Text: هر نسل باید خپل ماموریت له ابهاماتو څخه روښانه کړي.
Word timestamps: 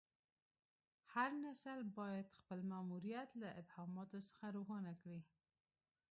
هر 1.13 1.31
نسل 1.45 1.81
باید 1.97 2.27
خپل 2.39 2.59
ماموریت 2.71 3.29
له 3.41 3.49
ابهاماتو 3.61 4.19
څخه 4.29 4.45
روښانه 4.57 4.93
کړي. 5.01 5.19